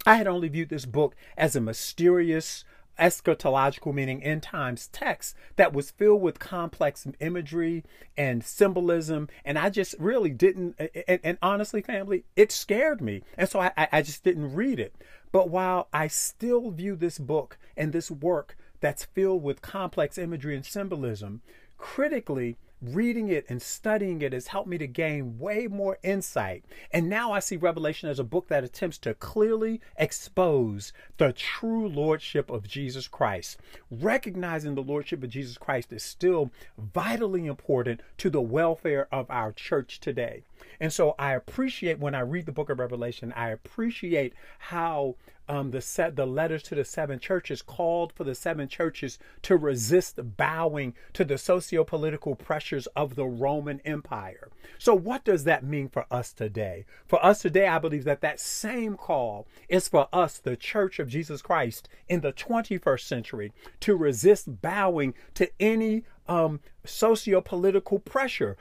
I 0.06 0.18
had 0.18 0.28
only 0.28 0.48
viewed 0.48 0.70
this 0.70 0.86
book 0.86 1.16
as 1.36 1.56
a 1.56 1.62
mysterious, 1.62 2.64
eschatological, 3.00 3.92
meaning 3.92 4.22
end 4.24 4.44
times 4.44 4.88
text 4.90 5.36
that 5.56 5.74
was 5.74 5.90
filled 5.90 6.22
with 6.22 6.38
complex 6.38 7.08
imagery 7.20 7.84
and 8.16 8.44
symbolism. 8.44 9.30
And 9.44 9.58
I 9.58 9.72
just 9.72 9.96
really 9.98 10.30
didn't, 10.30 10.80
and, 11.08 11.20
and 11.24 11.38
honestly, 11.42 11.82
family, 11.82 12.24
it 12.36 12.52
scared 12.52 13.02
me. 13.02 13.24
And 13.36 13.50
so 13.50 13.62
I, 13.62 13.72
I 13.76 14.04
just 14.04 14.24
didn't 14.24 14.54
read 14.54 14.80
it. 14.80 14.96
But 15.32 15.50
while 15.50 15.88
I 15.92 16.08
still 16.08 16.70
view 16.70 16.96
this 16.96 17.18
book 17.18 17.58
and 17.76 17.94
this 17.94 18.12
work 18.12 18.56
that's 18.80 19.06
filled 19.06 19.44
with 19.44 19.62
complex 19.62 20.18
imagery 20.18 20.56
and 20.56 20.66
symbolism, 20.66 21.42
critically, 21.78 22.58
reading 22.82 23.28
it 23.28 23.46
and 23.50 23.62
studying 23.62 24.22
it 24.22 24.32
has 24.32 24.48
helped 24.48 24.70
me 24.70 24.78
to 24.78 24.88
gain 24.88 25.38
way 25.38 25.68
more 25.68 25.98
insight. 26.02 26.64
And 26.92 27.10
now 27.10 27.32
I 27.32 27.40
see 27.40 27.58
Revelation 27.58 28.10
as 28.10 28.20
a 28.20 28.24
book 28.24 28.48
that 28.48 28.64
attempts 28.64 28.98
to 29.00 29.14
clearly 29.14 29.82
expose 29.98 30.94
the 31.18 31.34
true 31.34 31.88
lordship 31.90 32.50
of 32.50 32.68
Jesus 32.68 33.08
Christ. 33.08 33.58
Recognizing 33.92 34.76
the 34.76 34.82
lordship 34.82 35.24
of 35.24 35.30
Jesus 35.30 35.58
Christ 35.58 35.92
is 35.92 36.04
still 36.04 36.52
vitally 36.78 37.48
important 37.48 38.02
to 38.18 38.30
the 38.30 38.42
welfare 38.42 39.08
of 39.12 39.30
our 39.30 39.52
church 39.52 40.00
today. 40.00 40.44
And 40.80 40.94
so 40.94 41.16
I 41.20 41.34
appreciate 41.34 42.00
when 42.00 42.16
I 42.16 42.22
read 42.22 42.46
the 42.46 42.52
book 42.52 42.70
of 42.70 42.80
Revelation, 42.80 43.34
I 43.36 43.50
appreciate 43.50 44.34
how 44.60 45.16
um, 45.50 45.72
the 45.72 45.82
set 45.82 46.16
the 46.16 46.28
letters 46.28 46.62
to 46.64 46.76
the 46.76 46.86
seven 46.86 47.20
churches 47.20 47.64
called 47.64 48.14
for 48.14 48.24
the 48.24 48.36
seven 48.36 48.68
churches 48.68 49.18
to 49.42 49.58
resist 49.58 50.20
bowing 50.38 50.94
to 51.14 51.26
the 51.26 51.40
socio-political 51.40 52.36
pressures 52.36 52.86
of 52.96 53.16
the 53.16 53.26
Roman 53.26 53.82
Empire. 53.84 54.50
So 54.78 54.94
what 54.94 55.26
does 55.26 55.46
that 55.46 55.64
mean 55.64 55.90
for 55.90 56.06
us 56.12 56.32
today? 56.32 56.86
For 57.08 57.24
us 57.26 57.42
today, 57.42 57.68
I 57.68 57.80
believe 57.80 58.04
that 58.04 58.22
that 58.22 58.40
same 58.40 58.96
call 58.96 59.48
is 59.68 59.90
for 59.90 60.08
us, 60.14 60.38
the 60.38 60.56
Church 60.56 61.00
of 61.00 61.10
Jesus 61.10 61.42
Christ 61.42 61.90
in 62.08 62.22
the 62.22 62.32
21st 62.32 63.02
century, 63.02 63.52
to 63.80 63.96
resist 63.96 64.62
bowing 64.62 65.16
to 65.34 65.50
any 65.60 66.04
um, 66.28 66.60
socio-political 66.86 68.00
pressure 68.00 68.56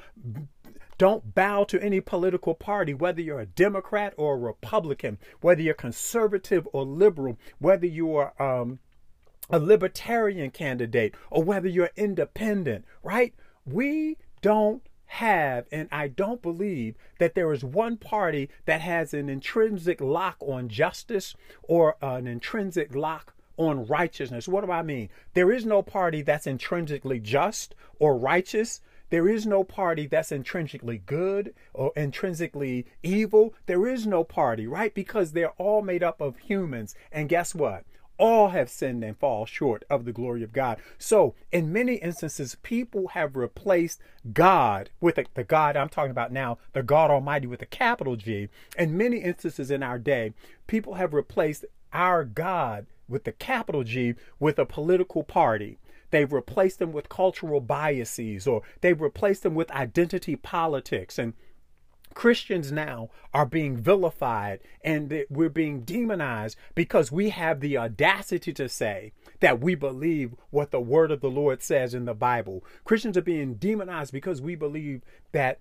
don't 0.98 1.34
bow 1.34 1.64
to 1.64 1.82
any 1.82 2.00
political 2.00 2.54
party, 2.54 2.94
whether 2.94 3.20
you're 3.20 3.40
a 3.40 3.46
Democrat 3.46 4.14
or 4.16 4.34
a 4.34 4.38
Republican, 4.38 5.18
whether 5.40 5.62
you're 5.62 5.74
conservative 5.74 6.66
or 6.72 6.84
liberal, 6.84 7.38
whether 7.58 7.86
you 7.86 8.14
are 8.16 8.40
um, 8.42 8.78
a 9.50 9.58
libertarian 9.58 10.50
candidate 10.50 11.14
or 11.30 11.42
whether 11.42 11.68
you're 11.68 11.90
independent, 11.96 12.84
right? 13.02 13.34
We 13.64 14.16
don't 14.42 14.82
have, 15.06 15.66
and 15.72 15.88
I 15.90 16.08
don't 16.08 16.42
believe 16.42 16.94
that 17.18 17.34
there 17.34 17.52
is 17.52 17.64
one 17.64 17.96
party 17.96 18.50
that 18.66 18.82
has 18.82 19.14
an 19.14 19.28
intrinsic 19.30 20.00
lock 20.00 20.36
on 20.40 20.68
justice 20.68 21.34
or 21.62 21.96
an 22.02 22.26
intrinsic 22.26 22.94
lock 22.94 23.34
on 23.56 23.86
righteousness. 23.86 24.46
What 24.46 24.64
do 24.64 24.70
I 24.70 24.82
mean? 24.82 25.08
There 25.34 25.50
is 25.50 25.64
no 25.64 25.82
party 25.82 26.22
that's 26.22 26.46
intrinsically 26.46 27.20
just 27.20 27.74
or 27.98 28.16
righteous. 28.16 28.80
There 29.10 29.28
is 29.28 29.46
no 29.46 29.64
party 29.64 30.06
that's 30.06 30.32
intrinsically 30.32 31.02
good 31.04 31.54
or 31.72 31.92
intrinsically 31.96 32.86
evil. 33.02 33.54
There 33.66 33.86
is 33.86 34.06
no 34.06 34.24
party, 34.24 34.66
right? 34.66 34.94
Because 34.94 35.32
they're 35.32 35.52
all 35.58 35.82
made 35.82 36.02
up 36.02 36.20
of 36.20 36.38
humans. 36.38 36.94
And 37.10 37.28
guess 37.28 37.54
what? 37.54 37.84
all 38.18 38.48
have 38.48 38.68
sinned 38.68 39.02
and 39.04 39.16
fall 39.16 39.46
short 39.46 39.84
of 39.88 40.04
the 40.04 40.12
glory 40.12 40.42
of 40.42 40.52
God. 40.52 40.78
So, 40.98 41.34
in 41.52 41.72
many 41.72 41.94
instances, 41.94 42.56
people 42.62 43.08
have 43.08 43.36
replaced 43.36 44.00
God 44.32 44.90
with 45.00 45.14
the, 45.14 45.26
the, 45.34 45.44
God 45.44 45.76
I'm 45.76 45.88
talking 45.88 46.10
about 46.10 46.32
now, 46.32 46.58
the 46.72 46.82
God 46.82 47.10
Almighty 47.10 47.46
with 47.46 47.62
a 47.62 47.66
capital 47.66 48.16
G. 48.16 48.48
In 48.76 48.98
many 48.98 49.18
instances 49.18 49.70
in 49.70 49.82
our 49.82 49.98
day, 49.98 50.32
people 50.66 50.94
have 50.94 51.14
replaced 51.14 51.64
our 51.92 52.24
God 52.24 52.86
with 53.08 53.24
the 53.24 53.32
capital 53.32 53.84
G 53.84 54.14
with 54.38 54.58
a 54.58 54.66
political 54.66 55.22
party. 55.22 55.78
They've 56.10 56.32
replaced 56.32 56.78
them 56.78 56.92
with 56.92 57.08
cultural 57.08 57.60
biases 57.60 58.46
or 58.46 58.62
they've 58.80 59.00
replaced 59.00 59.42
them 59.42 59.54
with 59.54 59.70
identity 59.70 60.36
politics. 60.36 61.18
And 61.18 61.34
Christians 62.14 62.72
now 62.72 63.10
are 63.32 63.46
being 63.46 63.76
vilified 63.76 64.60
and 64.82 65.24
we're 65.30 65.48
being 65.48 65.82
demonized 65.82 66.56
because 66.74 67.12
we 67.12 67.30
have 67.30 67.60
the 67.60 67.78
audacity 67.78 68.52
to 68.54 68.68
say 68.68 69.12
that 69.40 69.60
we 69.60 69.74
believe 69.74 70.34
what 70.50 70.70
the 70.70 70.80
word 70.80 71.10
of 71.10 71.20
the 71.20 71.30
Lord 71.30 71.62
says 71.62 71.94
in 71.94 72.06
the 72.06 72.14
Bible. 72.14 72.64
Christians 72.84 73.16
are 73.16 73.22
being 73.22 73.54
demonized 73.54 74.12
because 74.12 74.40
we 74.40 74.56
believe 74.56 75.02
that 75.32 75.60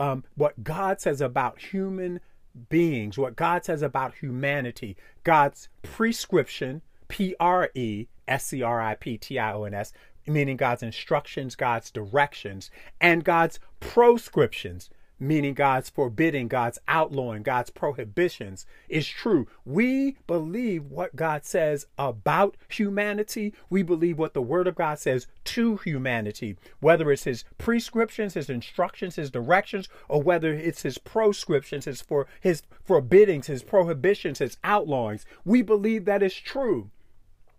um, 0.00 0.24
what 0.34 0.64
God 0.64 1.00
says 1.00 1.20
about 1.20 1.60
human 1.60 2.20
beings, 2.68 3.16
what 3.16 3.36
God 3.36 3.64
says 3.64 3.82
about 3.82 4.14
humanity, 4.16 4.96
God's 5.24 5.68
prescription, 5.82 6.82
P 7.08 7.36
R 7.38 7.70
E 7.74 8.08
S 8.28 8.46
C 8.46 8.62
R 8.62 8.80
I 8.80 8.94
P 8.94 9.18
T 9.18 9.38
I 9.38 9.52
O 9.52 9.64
N 9.64 9.74
S, 9.74 9.92
meaning 10.26 10.56
God's 10.56 10.82
instructions, 10.82 11.56
God's 11.56 11.90
directions, 11.90 12.70
and 13.00 13.24
God's 13.24 13.58
proscriptions, 13.80 14.90
meaning 15.18 15.54
God's 15.54 15.88
forbidding, 15.88 16.48
God's 16.48 16.78
outlawing, 16.88 17.42
God's 17.42 17.70
prohibitions, 17.70 18.66
is 18.88 19.06
true. 19.06 19.46
We 19.64 20.16
believe 20.26 20.86
what 20.86 21.14
God 21.14 21.44
says 21.44 21.86
about 21.96 22.56
humanity. 22.68 23.54
We 23.70 23.82
believe 23.82 24.18
what 24.18 24.34
the 24.34 24.42
Word 24.42 24.66
of 24.66 24.74
God 24.74 24.98
says 24.98 25.28
to 25.44 25.76
humanity, 25.76 26.56
whether 26.80 27.10
it's 27.12 27.24
His 27.24 27.44
prescriptions, 27.56 28.34
His 28.34 28.50
instructions, 28.50 29.16
His 29.16 29.30
directions, 29.30 29.88
or 30.08 30.22
whether 30.22 30.52
it's 30.52 30.82
His 30.82 30.98
proscriptions, 30.98 31.84
His 31.84 32.02
for 32.02 32.26
His 32.40 32.62
forbiddings, 32.84 33.46
His 33.46 33.62
prohibitions, 33.62 34.40
His 34.40 34.56
outlawings. 34.64 35.24
We 35.44 35.62
believe 35.62 36.04
that 36.04 36.22
is 36.22 36.34
true. 36.34 36.90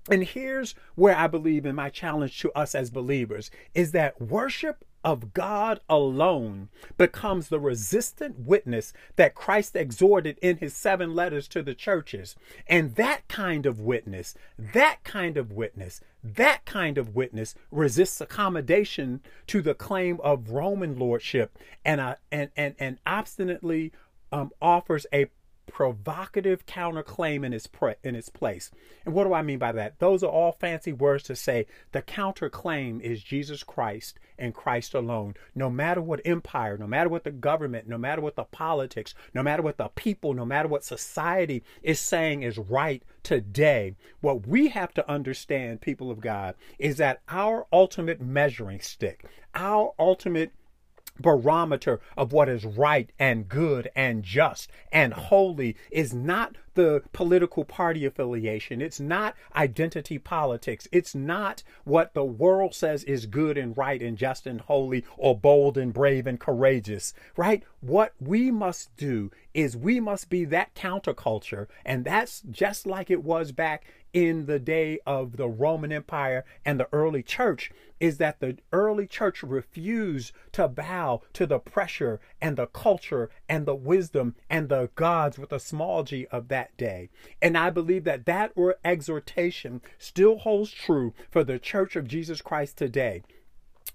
And 0.09 0.23
here's 0.23 0.75
where 0.95 1.15
I 1.15 1.27
believe 1.27 1.65
in 1.65 1.75
my 1.75 1.89
challenge 1.89 2.39
to 2.39 2.51
us 2.51 2.75
as 2.75 2.89
believers 2.89 3.49
is 3.73 3.91
that 3.91 4.21
worship 4.21 4.83
of 5.03 5.33
God 5.33 5.81
alone 5.89 6.69
becomes 6.97 7.49
the 7.49 7.59
resistant 7.59 8.39
witness 8.39 8.93
that 9.17 9.35
Christ 9.35 9.75
exhorted 9.75 10.37
in 10.41 10.57
his 10.57 10.73
seven 10.73 11.13
letters 11.13 11.47
to 11.49 11.61
the 11.61 11.73
churches. 11.73 12.35
And 12.67 12.95
that 12.95 13.27
kind 13.27 13.65
of 13.65 13.81
witness, 13.81 14.33
that 14.57 15.03
kind 15.03 15.35
of 15.35 15.51
witness, 15.51 15.99
that 16.23 16.65
kind 16.65 16.97
of 16.97 17.15
witness 17.15 17.55
resists 17.69 18.21
accommodation 18.21 19.21
to 19.47 19.61
the 19.61 19.73
claim 19.73 20.19
of 20.21 20.51
Roman 20.51 20.97
lordship 20.97 21.57
and, 21.83 21.99
uh, 21.99 22.15
and, 22.31 22.51
and, 22.55 22.75
and 22.79 22.97
obstinately 23.05 23.91
um, 24.31 24.51
offers 24.61 25.05
a 25.13 25.27
provocative 25.67 26.65
counterclaim 26.65 27.45
in 27.45 27.53
its 27.53 27.67
pre- 27.67 27.95
in 28.03 28.15
its 28.15 28.29
place. 28.29 28.71
And 29.05 29.13
what 29.13 29.25
do 29.25 29.33
I 29.33 29.41
mean 29.41 29.59
by 29.59 29.71
that? 29.73 29.99
Those 29.99 30.23
are 30.23 30.29
all 30.29 30.51
fancy 30.51 30.93
words 30.93 31.23
to 31.23 31.35
say 31.35 31.65
the 31.91 32.01
counterclaim 32.01 33.01
is 33.01 33.23
Jesus 33.23 33.63
Christ 33.63 34.19
and 34.37 34.53
Christ 34.53 34.93
alone. 34.93 35.35
No 35.55 35.69
matter 35.69 36.01
what 36.01 36.21
empire, 36.25 36.77
no 36.77 36.87
matter 36.87 37.09
what 37.09 37.23
the 37.23 37.31
government, 37.31 37.87
no 37.87 37.97
matter 37.97 38.21
what 38.21 38.35
the 38.35 38.43
politics, 38.43 39.13
no 39.33 39.43
matter 39.43 39.61
what 39.61 39.77
the 39.77 39.89
people, 39.89 40.33
no 40.33 40.45
matter 40.45 40.67
what 40.67 40.83
society 40.83 41.63
is 41.81 41.99
saying 41.99 42.43
is 42.43 42.57
right 42.57 43.03
today, 43.23 43.95
what 44.21 44.47
we 44.47 44.69
have 44.69 44.93
to 44.93 45.09
understand, 45.09 45.81
people 45.81 46.11
of 46.11 46.19
God, 46.19 46.55
is 46.79 46.97
that 46.97 47.21
our 47.29 47.65
ultimate 47.71 48.21
measuring 48.21 48.79
stick, 48.79 49.25
our 49.55 49.93
ultimate 49.97 50.51
barometer 51.19 51.99
of 52.17 52.31
what 52.31 52.49
is 52.49 52.65
right 52.65 53.11
and 53.19 53.47
good 53.47 53.89
and 53.95 54.23
just 54.23 54.69
and 54.91 55.13
holy 55.13 55.75
is 55.91 56.13
not 56.13 56.57
the 56.73 57.03
political 57.11 57.63
party 57.63 58.05
affiliation. 58.05 58.81
It's 58.81 58.99
not 58.99 59.35
identity 59.55 60.17
politics. 60.17 60.87
It's 60.91 61.15
not 61.15 61.63
what 61.83 62.13
the 62.13 62.23
world 62.23 62.73
says 62.75 63.03
is 63.03 63.25
good 63.25 63.57
and 63.57 63.77
right 63.77 64.01
and 64.01 64.17
just 64.17 64.47
and 64.47 64.61
holy 64.61 65.05
or 65.17 65.37
bold 65.37 65.77
and 65.77 65.93
brave 65.93 66.27
and 66.27 66.39
courageous, 66.39 67.13
right? 67.35 67.63
What 67.81 68.13
we 68.19 68.51
must 68.51 68.95
do 68.95 69.31
is 69.53 69.77
we 69.77 69.99
must 69.99 70.29
be 70.29 70.45
that 70.45 70.73
counterculture. 70.75 71.67
And 71.85 72.05
that's 72.05 72.41
just 72.49 72.85
like 72.85 73.09
it 73.09 73.23
was 73.23 73.51
back 73.51 73.85
in 74.13 74.45
the 74.45 74.59
day 74.59 74.99
of 75.07 75.37
the 75.37 75.49
Roman 75.49 75.91
Empire 75.91 76.45
and 76.63 76.79
the 76.79 76.87
early 76.93 77.23
church 77.23 77.71
is 77.99 78.17
that 78.17 78.39
the 78.39 78.57
early 78.71 79.07
church 79.07 79.41
refused 79.41 80.33
to 80.51 80.67
bow 80.67 81.21
to 81.33 81.45
the 81.47 81.57
pressure 81.57 82.19
and 82.41 82.57
the 82.57 82.67
culture 82.67 83.29
and 83.49 83.65
the 83.65 83.75
wisdom 83.75 84.35
and 84.49 84.69
the 84.69 84.89
gods 84.95 85.39
with 85.39 85.51
a 85.51 85.59
small 85.59 86.03
g 86.03 86.27
of 86.27 86.47
that 86.49 86.62
day. 86.77 87.09
And 87.41 87.57
I 87.57 87.69
believe 87.69 88.03
that 88.05 88.25
that 88.25 88.53
exhortation 88.83 89.81
still 89.97 90.37
holds 90.37 90.71
true 90.71 91.13
for 91.29 91.43
the 91.43 91.59
church 91.59 91.95
of 91.95 92.07
Jesus 92.07 92.41
Christ 92.41 92.77
today 92.77 93.23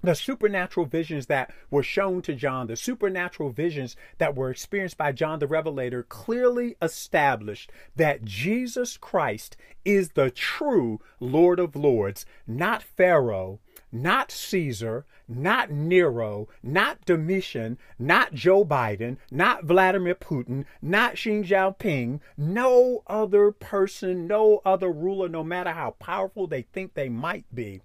the 0.02 0.14
supernatural 0.14 0.86
visions 0.86 1.26
that 1.26 1.52
were 1.70 1.82
shown 1.82 2.22
to 2.22 2.34
John, 2.34 2.68
the 2.68 2.76
supernatural 2.76 3.50
visions 3.50 3.96
that 4.18 4.36
were 4.36 4.50
experienced 4.50 4.96
by 4.96 5.12
John 5.12 5.40
the 5.40 5.46
Revelator, 5.46 6.04
clearly 6.04 6.76
established 6.80 7.70
that 7.96 8.24
Jesus 8.24 8.96
Christ 8.96 9.56
is 9.84 10.10
the 10.10 10.30
true 10.30 11.00
Lord 11.18 11.58
of 11.58 11.74
Lords, 11.74 12.24
not 12.46 12.82
Pharaoh, 12.82 13.58
not 13.90 14.30
Caesar, 14.30 15.04
not 15.26 15.70
Nero, 15.70 16.48
not 16.62 17.04
Domitian, 17.04 17.78
not 17.98 18.34
Joe 18.34 18.64
Biden, 18.64 19.16
not 19.30 19.64
Vladimir 19.64 20.14
Putin, 20.14 20.64
not 20.80 21.18
Xi 21.18 21.42
Jinping, 21.42 22.20
no 22.36 23.02
other 23.06 23.50
person, 23.52 24.26
no 24.26 24.60
other 24.64 24.90
ruler, 24.90 25.28
no 25.28 25.44
matter 25.44 25.70
how 25.70 25.92
powerful 25.92 26.46
they 26.46 26.62
think 26.62 26.94
they 26.94 27.08
might 27.08 27.44
be 27.54 27.80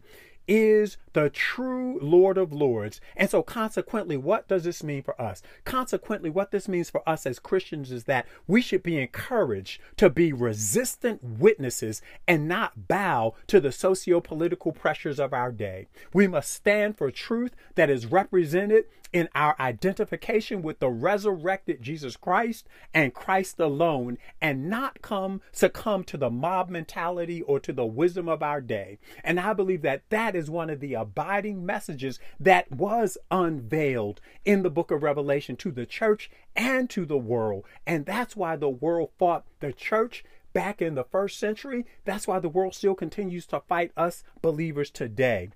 is 0.48 0.98
the 1.14 1.30
true 1.30 2.00
Lord 2.02 2.38
of 2.38 2.52
Lords. 2.52 3.00
And 3.16 3.30
so, 3.30 3.44
consequently, 3.44 4.18
what 4.18 4.48
does 4.48 4.64
this 4.64 4.84
mean 4.84 5.04
for 5.04 5.20
us? 5.22 5.42
Consequently, 5.66 6.30
what 6.30 6.52
this 6.52 6.68
means 6.68 6.90
for 6.90 7.08
us 7.08 7.26
as 7.26 7.40
Christians 7.40 7.92
is 7.92 8.06
that 8.06 8.28
we 8.48 8.62
should 8.62 8.84
be 8.84 9.00
encouraged 9.00 9.80
to 9.98 10.10
be 10.10 10.34
resistant 10.34 11.24
witnesses 11.24 12.02
and 12.28 12.48
not 12.48 12.88
bow 12.88 13.36
to 13.48 13.60
the 13.60 13.72
socio 13.72 14.20
political 14.20 14.72
pressures 14.72 15.20
of 15.20 15.34
our 15.34 15.52
day. 15.52 15.88
We 16.14 16.28
must 16.28 16.52
stand 16.52 16.98
for 16.98 17.12
truth 17.12 17.56
that 17.76 17.90
is 17.90 18.06
represented 18.06 18.86
in 19.14 19.30
our 19.36 19.56
identification 19.60 20.64
with 20.64 20.80
the 20.80 20.90
resurrected 20.90 21.82
Jesus 21.82 22.18
Christ 22.18 22.68
and 22.94 23.14
Christ 23.14 23.60
alone 23.60 24.18
and 24.42 24.70
not 24.70 25.04
come 25.04 25.42
succumb 25.52 26.04
to 26.06 26.18
the 26.18 26.32
mob 26.32 26.70
mentality 26.70 27.44
or 27.44 27.60
to 27.60 27.72
the 27.72 27.86
wisdom 27.86 28.28
of 28.28 28.42
our 28.42 28.60
day. 28.60 28.98
And 29.24 29.40
I 29.40 29.54
believe 29.54 29.84
that 29.84 30.10
that 30.10 30.36
is 30.36 30.50
one 30.50 30.72
of 30.72 30.80
the 30.80 30.96
abiding 30.96 31.64
messages 31.64 32.20
that 32.40 32.72
was 32.72 33.18
unveiled 33.30 34.20
in 34.44 34.64
the 34.64 34.72
book 34.72 34.90
of 34.90 35.04
Revelation 35.04 35.56
to 35.58 35.72
the 35.72 35.86
church 35.86 36.32
and 36.56 36.90
to 36.90 37.06
the 37.06 37.18
world. 37.18 37.66
And 37.86 38.06
that's 38.06 38.36
why 38.36 38.56
the 38.56 38.70
world 38.70 39.12
fought 39.20 39.46
the 39.60 39.72
church 39.72 40.24
back 40.54 40.82
in 40.82 40.96
the 40.96 41.04
first 41.04 41.40
century. 41.40 41.86
That's 42.06 42.28
why 42.28 42.40
the 42.40 42.50
world 42.50 42.74
still 42.74 42.96
continues 42.96 43.46
to 43.48 43.60
fight 43.62 43.92
us 43.96 44.24
believers 44.42 44.90
today. 44.90 45.50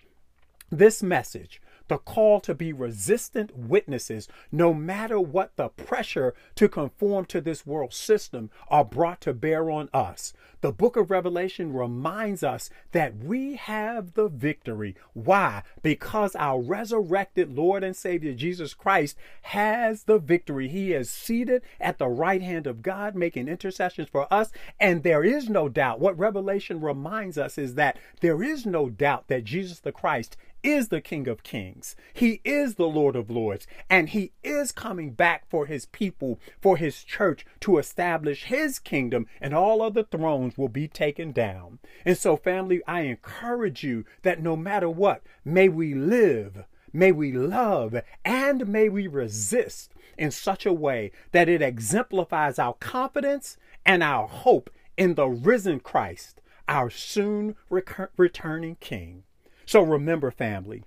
This 0.69 1.01
message 1.01 1.61
the 1.87 1.97
call 1.97 2.39
to 2.41 2.53
be 2.53 2.73
resistant 2.73 3.57
witnesses, 3.57 4.27
no 4.51 4.73
matter 4.73 5.19
what 5.19 5.55
the 5.55 5.69
pressure 5.69 6.33
to 6.55 6.67
conform 6.67 7.25
to 7.25 7.41
this 7.41 7.65
world 7.65 7.93
system 7.93 8.49
are 8.67 8.85
brought 8.85 9.21
to 9.21 9.33
bear 9.33 9.71
on 9.71 9.89
us. 9.93 10.33
The 10.61 10.71
book 10.71 10.97
of 10.97 11.11
Revelation 11.11 11.71
reminds 11.71 12.43
us 12.43 12.69
that 12.91 13.15
we 13.17 13.55
have 13.55 14.13
the 14.13 14.27
victory. 14.27 14.95
Why? 15.13 15.63
Because 15.83 16.35
our 16.35 16.59
resurrected 16.59 17.55
Lord 17.55 17.83
and 17.83 17.95
Savior 17.95 18.33
Jesus 18.33 18.73
Christ 18.73 19.15
has 19.43 20.03
the 20.03 20.17
victory. 20.17 20.67
He 20.67 20.93
is 20.93 21.09
seated 21.09 21.61
at 21.79 21.99
the 21.99 22.07
right 22.07 22.41
hand 22.41 22.65
of 22.65 22.81
God, 22.81 23.15
making 23.15 23.47
intercessions 23.47 24.09
for 24.09 24.31
us. 24.33 24.51
And 24.79 25.03
there 25.03 25.23
is 25.23 25.47
no 25.47 25.69
doubt. 25.69 25.99
What 25.99 26.17
Revelation 26.17 26.81
reminds 26.81 27.37
us 27.37 27.57
is 27.57 27.75
that 27.75 27.97
there 28.21 28.41
is 28.41 28.65
no 28.65 28.89
doubt 28.89 29.27
that 29.27 29.43
Jesus 29.43 29.79
the 29.79 29.91
Christ 29.91 30.37
is 30.63 30.89
the 30.89 31.01
King 31.01 31.27
of 31.27 31.43
Kings. 31.43 31.95
He 32.13 32.41
is 32.43 32.75
the 32.75 32.87
Lord 32.87 33.15
of 33.15 33.29
Lords. 33.29 33.67
And 33.89 34.09
he 34.09 34.31
is 34.43 34.71
coming 34.71 35.11
back 35.11 35.49
for 35.49 35.65
his 35.65 35.85
people, 35.87 36.39
for 36.61 36.77
his 36.77 37.03
church 37.03 37.45
to 37.61 37.77
establish 37.77 38.45
his 38.45 38.79
kingdom, 38.79 39.27
and 39.39 39.53
all 39.53 39.81
other 39.81 40.03
thrones 40.03 40.57
will 40.57 40.69
be 40.69 40.87
taken 40.87 41.31
down. 41.31 41.79
And 42.05 42.17
so, 42.17 42.35
family, 42.37 42.81
I 42.87 43.01
encourage 43.01 43.83
you 43.83 44.05
that 44.23 44.41
no 44.41 44.55
matter 44.55 44.89
what, 44.89 45.21
may 45.45 45.69
we 45.69 45.93
live. 45.93 46.65
May 46.93 47.11
we 47.11 47.31
love 47.31 48.01
and 48.25 48.67
may 48.67 48.89
we 48.89 49.07
resist 49.07 49.93
in 50.17 50.31
such 50.31 50.65
a 50.65 50.73
way 50.73 51.11
that 51.31 51.49
it 51.49 51.61
exemplifies 51.61 52.57
our 52.57 52.73
confidence 52.73 53.57
and 53.85 54.01
our 54.01 54.27
hope 54.27 54.69
in 54.97 55.13
the 55.13 55.27
risen 55.27 55.79
Christ, 55.79 56.41
our 56.67 56.89
soon 56.89 57.55
returning 57.69 58.77
King. 58.79 59.23
So 59.67 59.81
remember, 59.81 60.31
family, 60.31 60.85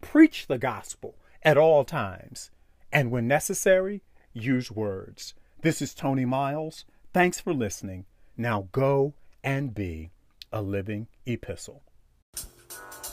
preach 0.00 0.46
the 0.46 0.58
gospel 0.58 1.14
at 1.42 1.58
all 1.58 1.84
times, 1.84 2.50
and 2.90 3.10
when 3.10 3.28
necessary, 3.28 4.02
use 4.32 4.70
words. 4.70 5.34
This 5.60 5.82
is 5.82 5.92
Tony 5.92 6.24
Miles. 6.24 6.86
Thanks 7.12 7.38
for 7.38 7.52
listening. 7.52 8.06
Now 8.34 8.68
go 8.72 9.12
and 9.44 9.74
be 9.74 10.10
a 10.50 10.62
living 10.62 11.08
epistle. 11.26 11.82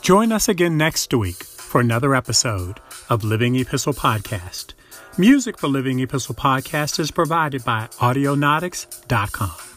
Join 0.00 0.32
us 0.32 0.48
again 0.48 0.78
next 0.78 1.12
week 1.12 1.44
for 1.44 1.80
another 1.80 2.14
episode 2.14 2.80
of 3.10 3.22
Living 3.22 3.54
Epistle 3.56 3.92
Podcast. 3.92 4.72
Music 5.18 5.58
for 5.58 5.68
Living 5.68 6.00
Epistle 6.00 6.34
Podcast 6.34 6.98
is 6.98 7.10
provided 7.10 7.64
by 7.64 7.88
Audionautix.com. 7.98 9.75